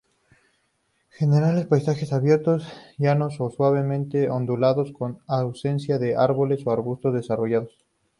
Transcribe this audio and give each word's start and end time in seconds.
Generan 1.11 1.67
paisajes 1.67 2.11
abiertos, 2.11 2.65
llanos 2.97 3.39
o 3.39 3.51
suavemente 3.51 4.31
ondulados, 4.31 4.93
con 4.93 5.19
ausencia 5.27 5.99
de 5.99 6.15
árboles 6.15 6.65
o 6.65 6.71
arbustos 6.71 7.13
desarrollados. 7.13 7.77